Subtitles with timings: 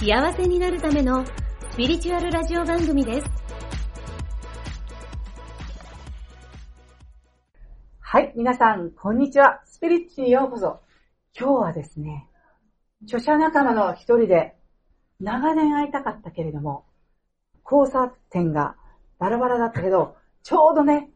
[0.00, 1.26] 幸せになるための
[1.72, 3.30] スピリチュアルラジオ番組です。
[7.98, 9.60] はい、皆さん、こんにちは。
[9.66, 10.80] スピリッチにようこそ。
[11.38, 12.26] 今日はですね、
[13.02, 14.56] 著者仲間の一人で、
[15.20, 16.86] 長年会いたかったけれども、
[17.70, 18.76] 交差点が
[19.18, 21.10] バラバラだったけど、ちょうどね、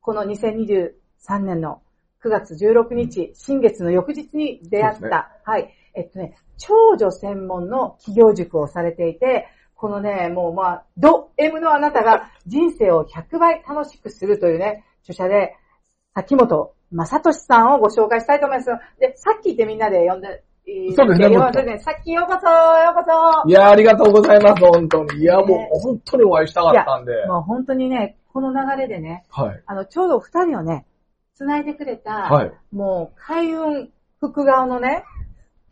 [0.00, 1.82] この2023年の
[2.24, 5.10] 9月16日、新月の翌日に出会った、ね
[5.44, 15.56] はい、えっとね、長女専門の企業塾をされていて、このね、もうまあ、ド M のあなたが人生を100倍楽しくするというね、著者で、
[16.14, 18.70] 崎本正俊さんをご紹介したいと思います。
[19.00, 20.44] で、さっきってみんなで呼んで、
[20.96, 21.78] そうですね。
[21.80, 23.04] さっきようこそ、ようこ
[23.44, 23.48] そ。
[23.48, 25.20] いや、ありがとうございます、本当に。
[25.20, 27.12] いや、もうね、本当にお会いしたかったんで。
[27.26, 29.62] もう本当にね、この流れでね、はい。
[29.66, 30.86] あの、ちょうど二人をね、
[31.34, 32.52] 繋いでくれた、はい。
[32.72, 33.90] もう、開運
[34.20, 35.04] 副顔のね、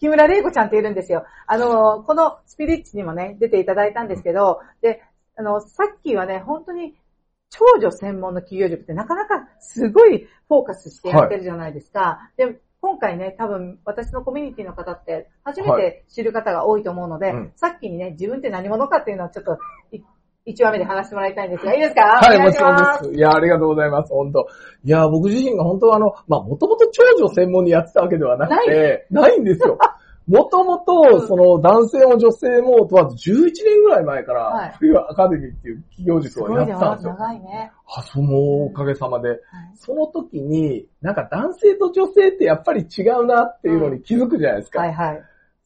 [0.02, 1.24] 木村玲子ちゃんっているんですよ。
[1.46, 5.00] あの、このスピリッチにもね、出ていただいたんですけど、で、
[5.36, 6.96] あの、さっきはね、本当に、
[7.50, 12.30] 長女専門の企業塾ってなかなかすごいフォーカスしてやってるじゃないですか。
[12.36, 19.58] で、今回ね、多分私のコミュニティの方って初めて知る方が多いと思うので、うんさっきにね、自分って何者かっていうのをちょっと、
[20.46, 22.02] い一話目で話してもらいたいんですが、いいですか？
[22.02, 22.76] はい、もちろん。
[22.76, 23.14] です。
[23.14, 24.46] いや、ありがとうございます、本当
[24.84, 29.78] いや、僕自身が本当はあの、まあ、もともと長女専門にやってたわけではなくて、ないんですよ。
[30.28, 37.12] もともうんと、その、男性も女性も問わず11年ぐらい前かはいら、冬アカデミーっていう企業す塾をやってたんですよ。
[37.14, 37.72] 長いね。
[37.96, 39.28] あ、そのおかげさまで。
[39.30, 39.38] はい
[39.74, 44.80] その時に、なんか男性と女性ってやっぱり違うなっていうのに気づくじゃないですか。
[44.80, 45.22] はいはい。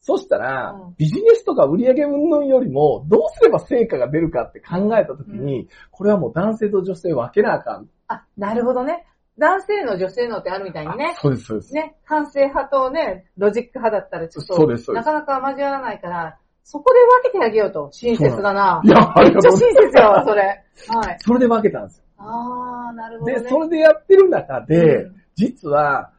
[0.07, 7.89] そしたら、うんビジネスとか売上云々よりも、どうすれば成果が出るかって考えたときに、これはもう男性と女性分けなあかん。
[8.07, 9.05] あ、なるほどね。
[9.37, 11.21] 男性の女性のってあるみたいにねあ。
[11.21, 11.73] そうです、そうです。
[11.73, 17.89] ね、感性派とね、ロジック派だったらちょっと、そうですそうですなかなか交わらないから、そこで分けてあげようと。
[17.91, 18.81] 親切だな。
[18.85, 20.41] いや、ありがとうございめっちゃ親切よ、それ。
[20.41, 20.63] はい。
[20.87, 21.25] ます。
[21.25, 22.03] それで分けたんですよ。
[22.17, 23.39] あー、なるほど、ね。
[23.41, 26.11] で、それでやってる中で、うん実は、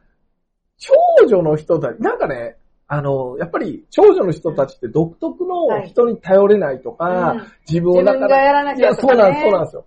[0.77, 0.93] 長
[1.27, 2.55] 女の人たち、なんかね、
[2.91, 9.19] あの、やっぱり長女の人たちって独特の人に頼れないとか、うん自分をなかなかやらなきいや、ゃとか、ね。
[9.19, 9.85] そうなんです、そうなんですよ。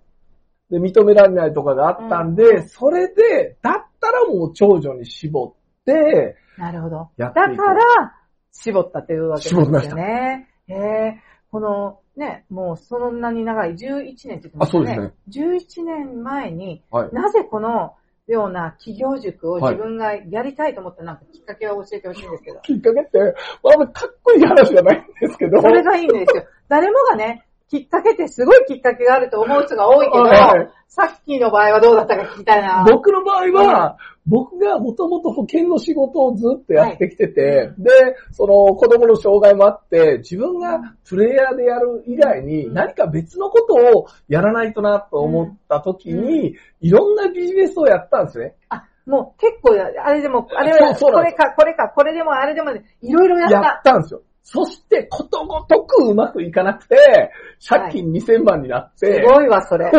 [0.71, 7.09] で、認められないとかがあったんで、うんそれで、だったらもう長女に絞って、なるほど。
[7.17, 8.15] だから、
[8.53, 10.47] 絞ったというわけですよ絞ね。
[10.67, 11.21] へえ。
[11.51, 14.91] この、ね、もうそんなに長い11年って言ってましたね。
[14.91, 17.09] あそう11年前に、はい。
[17.11, 17.95] なぜこの
[18.27, 22.59] ような企業塾をはい自分がやりたいと思ったなんかきっかけを教えてほしいんですけど。
[22.61, 23.19] きっかけって、
[23.63, 25.61] まあ、かっこいい話じゃないんですけど。
[25.61, 26.45] それがいいんですよ。
[26.69, 32.85] 誰もがね、きっかけってすごいきっかけがあると思う人が多いけど、はいさっきの場合はどうだったか聞きたいな。
[32.87, 33.97] 僕の場合は、
[34.27, 37.89] 僕がもともと保険の仕事をずっとやってきてて、で、
[38.31, 48.53] その子供の障害もあって、自分がプレイヤーでやる以外にうん何か別のことをやらないとなと思った時に、いろんなビジネスをやったんですね。
[48.69, 52.69] あ、もう結構や、あれでも、あれは、これか、これか、これでも、あれでも、
[53.01, 53.55] いろいろやった。
[53.55, 54.21] やったんですよ。
[54.43, 57.31] そして、ことごとくうまくいかなくて、
[57.67, 59.89] 借金2000万になって、すごいわ、それ。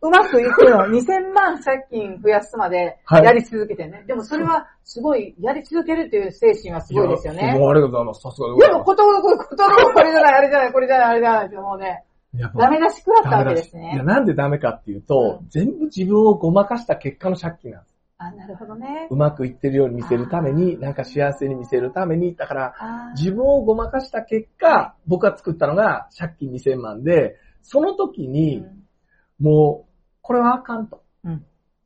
[0.00, 0.86] うまくいくの。
[0.86, 4.04] 2000万借金増やすまではいやり続けてね。
[4.06, 7.54] でもそれはすごい、やり続けるという精神はすごいですよね。
[7.58, 8.22] もうありがとうございます。
[8.22, 8.84] さすがででも。
[8.84, 12.04] ことごとく、ことごとく、これじゃない、あれじゃない、これじゃない、あれじゃないって、もうね、
[12.56, 14.02] ダメ出し食らったわけですいや、ね。
[14.02, 17.87] なんでダメかっていうと、うん全部自分をごまかした結果の借金なんです。
[18.18, 19.16] あ、なるほどねう。
[19.16, 22.74] まくいってるように見せるために、なんか幸せに見せるために、だから、
[23.16, 28.64] 自分をごまかした結果、僕が作ったのが借金2000万で、その時に、
[29.38, 31.02] もう、これはあかんと。
[31.24, 31.44] うん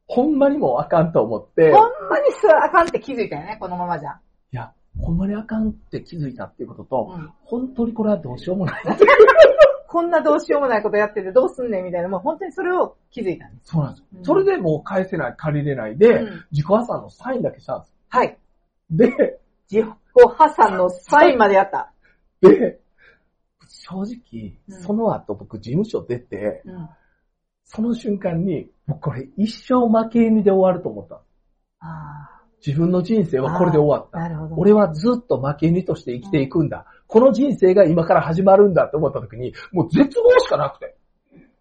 [0.09, 4.11] ほんまにもうあかんと思って、ほんまにそれあかんって気づいたよね、このままじゃ。
[4.11, 8.83] いや、ほんまにあかんって気づいたっていうことと、うん本当にこれはどうしようもない。
[9.93, 13.73] こんなどうしようもないことやっててどうすんねんみたいな、もう本当にそれを気づいたんです。
[13.73, 14.07] そうなんですよ。
[14.15, 17.95] うんそれでもう返せない、借りれないで、うん自己破産のサインだけしたんです。
[18.09, 18.39] はい。
[18.91, 19.39] で、
[19.71, 21.93] 自己破産のサインまでやった。
[22.41, 22.81] で、
[23.69, 26.89] 正直、うんその後僕事務所出て、うん。
[27.65, 31.21] その瞬間に、僕これ一生負け犬で終わると思った。
[31.81, 32.33] あ
[32.65, 34.21] 自分の人生はこれで終わった。
[34.21, 34.55] なるほど。
[34.57, 36.87] 俺はずっと負け犬として生きていくんだ。
[37.13, 40.97] この人生が今から始まるんだって思った時に、もう絶望しかなくて。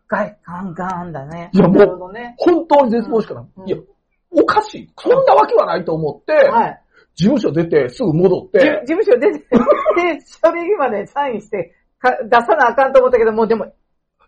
[0.07, 1.49] ガイ、ガンガンだね。
[1.51, 2.35] いやもうね。
[2.37, 3.53] 本当に絶望しかなくて。
[3.57, 3.77] うんいや、
[4.31, 4.89] おかしい。
[4.97, 6.81] そんなわけはないと思って、はい。
[7.15, 13.65] 事務所出てすぐ戻っじて、事務所出て、 で、書類までサインして、か出さなあかんと思ったけど、もうでも、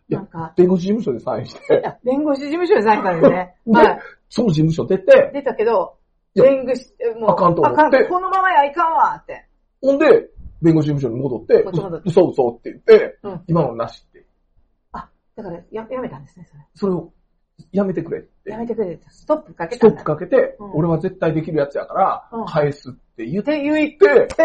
[0.10, 3.56] やなんか、弁護士事務所でサインして、あ弁護士事務所でサインしたんですね。
[3.66, 4.00] ではい。
[4.28, 5.96] その事務所出て、出たけど、
[6.36, 9.48] 弁護士、もう、あかんと思ってあかんこのままやいかんわって。
[9.82, 10.30] ほんで、
[10.64, 11.66] 弁護士事務所に戻って、
[12.06, 13.42] 嘘嘘って言って、うん。
[13.48, 14.26] 今のなしって。
[14.94, 16.64] あ、だから、や、やめたんですね、それ。
[16.74, 17.12] それを
[17.72, 18.52] やめてくれって。
[18.52, 19.06] やめてくれって。
[19.10, 19.98] ストップかけストッ。
[19.98, 24.36] プかけて、うん俺は絶対できるやつやからうん、返すって言っって言て、って、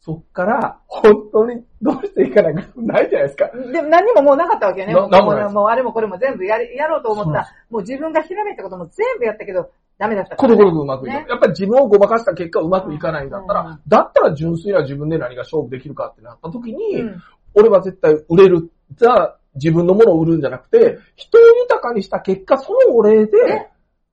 [0.00, 3.46] そっから、本当にどうしていかないかないじゃないですか。
[3.72, 4.92] でも何ももうなかったわけよね。
[4.92, 7.50] なもうもうあれもこれも全部やりやろうと思った。
[7.70, 17.22] もう自分がひらめいたことも全部やったけど、ダメだったコロコロとうまくいかなやっぱり自分をごまかした結果うまくいかないんだったら、うんだったら純粋な自分で何が勝負できるかってなった時に、うん
[17.54, 18.70] 俺は絶対売れる。
[18.96, 23.70] じゃあ、自分のものを売るんじゃなくて、人を豊かにした結果、そのお礼でね、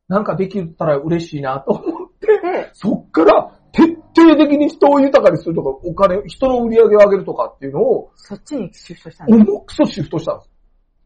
[0.07, 3.83] なんかできたら嬉しいなと思って、で、そっから、徹
[4.15, 9.39] 底的に人を豊かにするとか、お金、人の売り上げを上げるとかっていうのを、そっちにシフトしたんです。
[9.39, 10.51] 重くそシフトしたんです。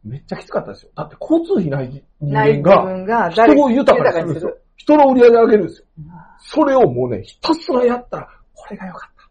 [0.03, 0.91] めっちゃきつかったですよ。
[0.95, 4.57] だって交通費ない人間が人を豊かにするんですよ。
[4.75, 5.87] 人の売り上げを上げるんですよ。
[5.99, 6.05] うん
[6.47, 9.29] それをもうね、ひたすらやったら、これが良かった。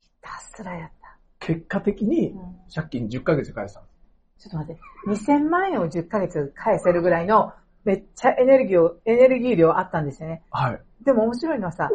[0.00, 1.18] ひたすらやった。
[1.38, 3.90] 結果的にう、ん借金10ヶ月で返したんで
[4.38, 4.48] す。
[4.48, 4.80] ちょっと待って、
[5.32, 7.52] 2000万円を10ヶ月返せるぐらいの、
[7.84, 10.42] めっちゃエネルギーを、エネルギー量あったんですよね。
[10.50, 10.80] はい。
[11.04, 11.90] でも面白いのはさ、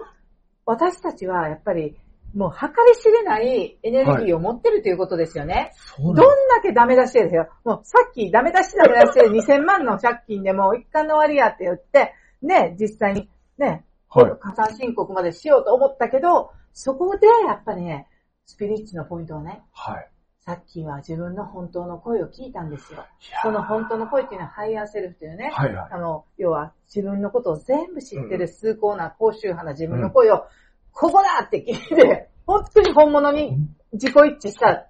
[0.66, 1.98] 私たちはやっぱり、
[2.36, 5.72] もう計り知れないエネルギーを持ってるということですよね。
[5.76, 7.50] そうどんだけダメ出しですよ。
[7.66, 14.32] もうさっきダメ出しダメ出しで2000万の借金でもう一巻の終わりやって言って、ね、実際にね、はい。
[14.40, 18.08] 破産申告までしようと思ったけど、そこでやっぱりね、
[18.46, 20.10] スピリッチのポイントはね、はい。
[20.40, 23.06] さっきは自分の本当の声を聞いたんですよ。
[23.44, 25.90] その本当の声っていうのはハイヤーセルフというね、はいはい。
[25.92, 30.46] あの、要は自分のことを全部知ってる崇高な高周波な自分の声を、
[30.92, 33.58] ここだって聞いて、本当に本物に
[33.94, 34.90] 自己一致したっ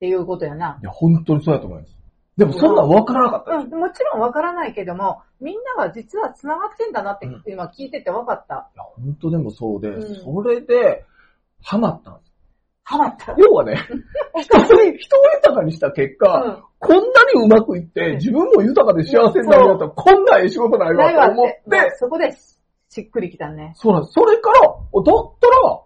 [0.00, 0.78] ていうことやな。
[0.82, 1.99] いや、本当にそうやと思います。
[2.36, 3.52] でもそんなん分からなかった。
[3.56, 8.70] うん、もちろんわからないけども、みんなが実は繋がってんだなってうん今聞いてて分かった。
[8.74, 11.04] いや、本当でもそうで、うんそれで、
[11.62, 12.32] ハマったんです。
[12.84, 13.34] ハマった。
[13.36, 13.76] 要はね、
[14.34, 14.60] お 人を。
[14.62, 17.02] 人を豊かにした結果、うんこんな
[17.34, 21.76] にうまくいって、自分も豊かで幸せになるんだったら、こんなええ仕事ないわわと思っって。
[21.76, 22.32] もうて、そこで
[22.88, 23.74] しっくりきたね。
[23.76, 24.12] そうなんです。
[24.14, 25.80] それから、だったら、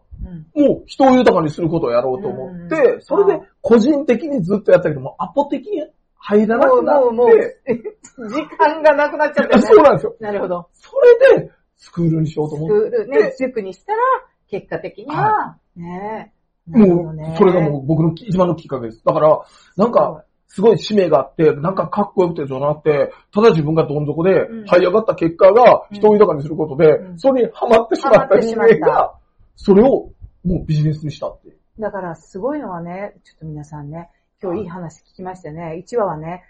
[0.56, 0.69] うん。
[0.69, 5.82] もう人を豊かにすることをやろうと思って、うんそれで個人的にずっとやったけども、アポ的に
[6.26, 7.29] 入らなくなって、もう、もう、
[8.32, 9.62] 時間がなくなっちゃったよね。
[9.62, 10.17] そうなんですよ。
[10.21, 10.69] なるほど。
[10.73, 10.93] そ
[11.29, 13.99] れで、スクールにしようとス思っクールねで、塾にしたら、
[14.49, 16.32] 結果的には、ね
[16.67, 16.71] え。
[16.71, 19.05] なて、もうそれがもう僕の一番のきっかけです。
[19.05, 19.38] だから、
[19.76, 29.15] なんか、すごい使命があって、なんかかっこよくてじゃなくて、ただ自分がどん底でうん這い上がった結果が人を豊かにすることで、うんそれにハマってしまった人間が、
[29.56, 30.11] それを
[30.43, 31.59] もうビジネスにしたっていう。
[31.79, 34.11] だからすごいのはね、ちょっと皆さんね、
[34.44, 35.82] 今日いい話聞きましたね。
[35.82, 36.44] 1話はね、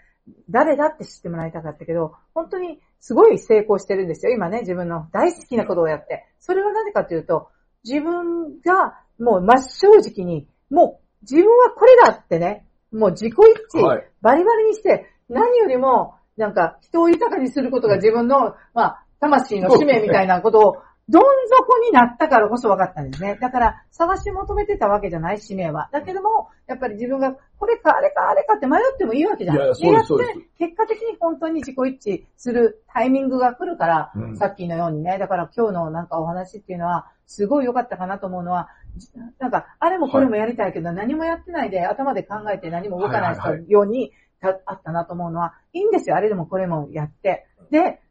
[0.49, 4.33] 誰だって知ってもらいたかったけど、本当にすごい成功してるんですよ。
[4.33, 6.27] 今ね、自分の大好きなことをやって。
[6.39, 7.47] それは何かというと、
[7.85, 23.37] 自分がもう真っ正直に、もう自分はこれだってね、もう自己一致、はいバリバリにして、何よりも、なんか人を豊かにすることが自分の、まあ、魂の使命みたいなことを、どん底になったからこそ分かったんですね。
[23.39, 25.89] だから、探し求めてたわけじゃない、使命は。
[25.91, 29.55] だけども、やっぱり自分が、これか、あれか、あれかって迷ってもいいわけじゃん。
[29.57, 39.09] いやそうです結果的に本当に自己一致するタイミングが来るから、うんさっきのようにね、だから今日のなんかお話っていうのは、すごい良かったかなと思うのは、じ
[39.39, 47.45] なんか、あれもこれもやりたいけど、何もやってないで、頭で考えて何も動かないはいはいはいように、たあったなと思うのは、いいんですよ、あれでもこれもやって。
[47.69, 48.01] で、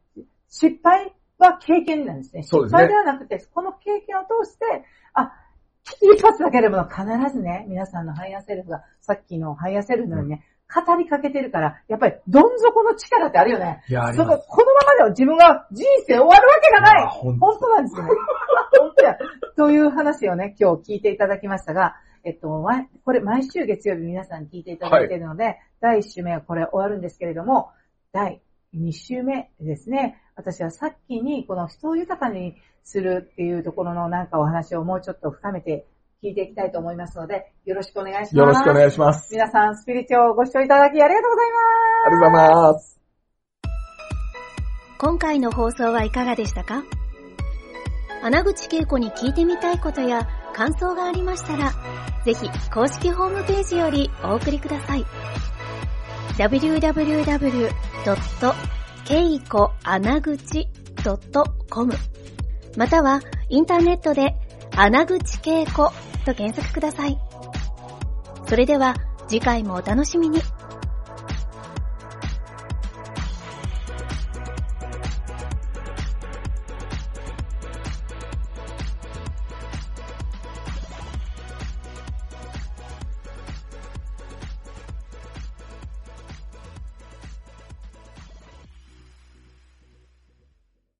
[0.49, 2.43] 失敗は経験なんですね。
[2.43, 5.31] そうですね失敗ではなくて、この経験を通して、あ、
[6.01, 13.83] 一発だけでも必ずね、皆さんのハイヤーセルフが、さっきのハイヤーセルフのようにね、語りかけてるから、やっぱりどん底の力ってあるよね。
[13.87, 14.45] いや、あります。
[14.47, 18.09] このままでは自分が人生終わるわけがない本当なんですよね。
[18.79, 19.17] 本当や。
[19.55, 27.69] という話をね、今日聞いていただきましたが、えっと、わこれ毎週月曜日皆さん聞いていただいているので、第1週目はこれ終わるんですけれども、
[28.11, 28.41] 第
[28.73, 35.87] 2週目ですね、私はさっきにこの人を豊かにするっていうところのなんかお話をもうちょっと深めて
[36.21, 38.37] 聞いていきたいと思いますので、よろしくお願いします。
[38.37, 39.31] よろしくお願いします。
[39.31, 42.07] 皆さん、スピリチュアをご視聴いただきありがとうございます。
[42.07, 42.99] ありがとうございます。
[44.97, 46.83] 今回の放送はいかがでしたか？
[48.23, 51.71] 穴口恵子に聞いてみたいことや感想がありましたら、
[52.25, 55.05] ぜひ公式ホームページよりお送りください。
[59.05, 60.67] けいこあなぐち
[61.69, 61.93] .com
[62.75, 64.35] または、インターネットで、
[64.75, 65.89] 穴口稽古
[66.25, 67.17] と検索ください。
[68.47, 68.95] それでは、
[69.27, 70.41] 次回もお楽しみに。